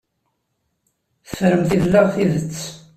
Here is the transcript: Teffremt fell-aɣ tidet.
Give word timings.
Teffremt 1.27 1.69
fell-aɣ 1.71 2.05
tidet. 2.13 2.59